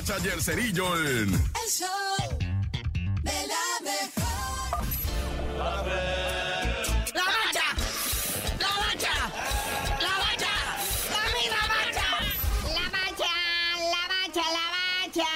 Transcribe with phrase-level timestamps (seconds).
[0.00, 1.28] Bacha y el Cerillo en...
[1.34, 1.88] El show
[3.22, 4.80] de la mejor.
[7.12, 7.66] ¡La bacha!
[8.58, 9.14] ¡La bacha!
[10.00, 10.54] ¡La bacha!
[11.10, 12.08] ¡La misma bacha!
[12.72, 13.32] La bacha,
[13.90, 14.66] la bacha, la
[15.04, 15.30] bacha.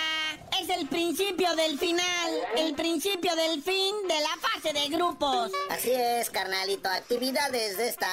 [0.63, 5.51] Es el principio del final, el principio del fin de la fase de grupos.
[5.71, 6.89] Así es, carnalito.
[6.89, 8.09] Actividades de esta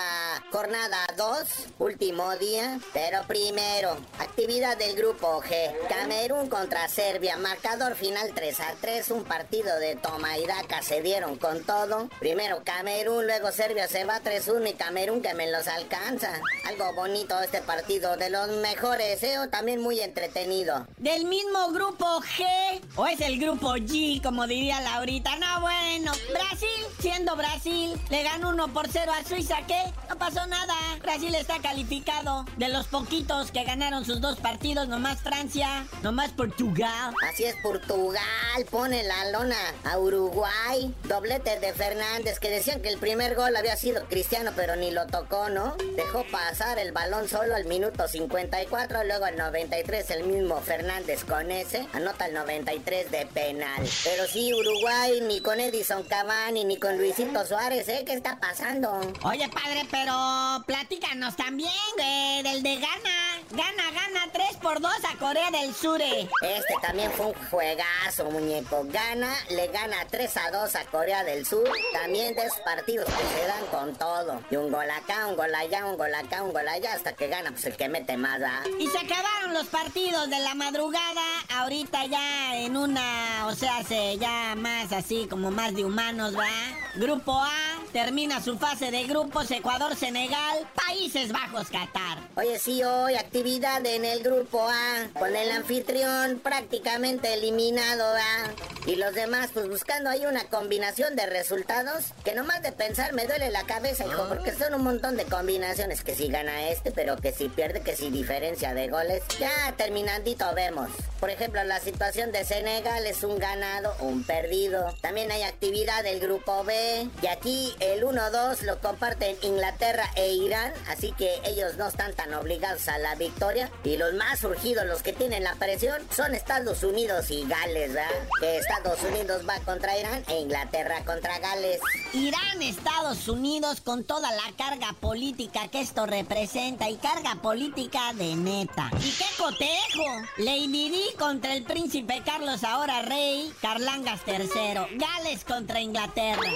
[0.52, 2.80] jornada 2, último día.
[2.94, 5.74] Pero primero, actividad del grupo G.
[5.88, 7.38] Camerún contra Serbia.
[7.38, 9.12] Marcador final 3 a 3.
[9.12, 10.82] Un partido de toma y daca.
[10.82, 12.10] Se dieron con todo.
[12.20, 16.34] Primero Camerún, luego Serbia se va 3-1 y Camerún que me los alcanza.
[16.68, 18.18] Algo bonito este partido.
[18.18, 19.40] De los mejores, ¿eh?
[19.40, 20.88] O También muy entretenido.
[20.98, 25.36] Del mismo grupo G, o es el grupo G, como diría Laurita.
[25.36, 29.92] No, bueno, Brasil, siendo Brasil, le ganó 1 por 0 a Suiza, ¿qué?
[30.08, 30.74] No pasó nada.
[31.02, 32.46] Brasil está calificado.
[32.56, 37.14] De los poquitos que ganaron sus dos partidos, nomás Francia, nomás Portugal.
[37.30, 38.22] Así es, Portugal
[38.70, 40.96] pone la lona a Uruguay.
[41.10, 45.08] Doblete de Fernández, que decían que el primer gol había sido Cristiano, pero ni lo
[45.08, 45.76] tocó, ¿no?
[45.98, 51.52] Dejó pasar el balón solo al minuto 54, luego al 93 el mismo Fernández con
[51.52, 53.86] ese, anota el 93 de penal.
[54.06, 58.04] Pero sí, Uruguay ni con Edison Cavani ni con Luisito Suárez, ¿eh?
[58.06, 59.00] ¿Qué está pasando?
[59.24, 63.40] Oye, padre, pero platícanos también, güey, del de Gana.
[63.52, 66.02] Gana, gana 3 por 2 a Corea del Sur.
[66.02, 66.28] eh.
[66.42, 68.84] Este también fue un juegazo, muñeco.
[68.86, 71.70] Gana, le gana 3 a 2 a Corea del Sur.
[71.92, 74.42] También de esos partidos que se dan con todo.
[74.50, 77.28] Y un gol acá, un gol allá, un gol acá, un gol allá, hasta que
[77.28, 78.64] gana pues el que mete más, ¿verdad?
[78.80, 81.22] Y se acabaron los partidos de la madrugada,
[81.62, 86.48] ahorita ya en una, o sea, se ya más así como más de humanos, ¿va?
[86.96, 92.18] Grupo A termina su fase de grupos Ecuador, Senegal, Países Bajos, Qatar.
[92.36, 98.52] Oye, sí, hoy actividad en el grupo A, con el anfitrión prácticamente eliminado, ¿verdad?
[98.88, 103.28] Y los demás, pues buscando ahí una combinación de resultados que nomás de pensar me
[103.28, 106.04] duele la cabeza, hijo, porque son un montón de combinaciones.
[106.04, 109.22] Que si gana este, pero que si pierde, que si diferencia de goles.
[109.40, 110.90] Ya terminandito vemos.
[111.20, 114.96] Por ejemplo, la situación de Senegal es un ganado, un perdido.
[115.02, 117.08] También hay actividad del grupo B.
[117.22, 120.72] Y aquí el 1-2 lo comparten Inglaterra e Irán.
[120.88, 123.70] Así que ellos no están tan obligados a la victoria.
[123.84, 128.12] Y los más surgidos, los que tienen la presión, son Estados Unidos y Gales, ¿verdad?
[128.40, 131.82] Que Estados Unidos va contra Irán e Inglaterra contra Gales.
[132.14, 138.36] Irán, Estados Unidos, con toda la carga política que esto representa y carga política de
[138.36, 138.92] neta.
[139.00, 140.28] ¿Y qué cotejo?
[140.38, 144.98] Lady Di contra el príncipe Carlos, ahora rey, Carlangas III.
[144.98, 146.50] Gales contra Inglaterra.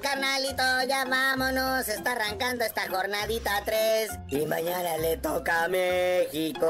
[0.00, 1.88] Carnalito, ya vámonos.
[1.88, 4.10] Está arrancando esta jornadita 3.
[4.28, 6.68] Y mañana le toca a México.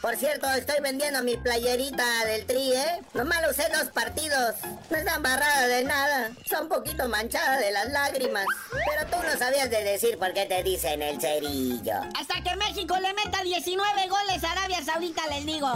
[0.00, 3.00] Por cierto, estoy vendiendo mi playerita del tri, ¿eh?
[3.14, 4.56] Nomás lo usé dos partidos.
[4.90, 6.30] No está embarrada de nada.
[6.44, 8.46] Está un poquito manchada de las lágrimas.
[8.70, 11.94] Pero tú no sabías de decir por qué te dicen el cerillo.
[12.18, 15.68] Hasta que México le meta 19 goles a Arabia Saudita, les digo.